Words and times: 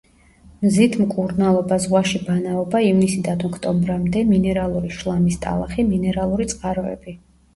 მზით 0.67 0.95
მკურნალობა, 1.01 1.75
ზღვაში 1.83 2.21
ბანაობა 2.29 2.81
ივნისიდან 2.85 3.45
ოქტომბრამდე, 3.49 4.23
მინერალური 4.31 4.91
შლამის 5.01 5.37
ტალახი, 5.45 5.85
მინერალური 5.91 6.49
წყაროები. 6.55 7.15